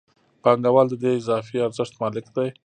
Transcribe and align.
پانګوال 0.43 0.87
د 0.89 0.93
دې 1.03 1.11
اضافي 1.19 1.57
ارزښت 1.67 1.93
مالک 2.01 2.25
دی 2.35 2.47